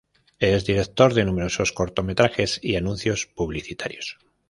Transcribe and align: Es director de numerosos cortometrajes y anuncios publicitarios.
Es 0.39 0.65
director 0.65 1.13
de 1.13 1.25
numerosos 1.25 1.73
cortometrajes 1.73 2.59
y 2.63 2.75
anuncios 2.75 3.27
publicitarios. 3.27 4.17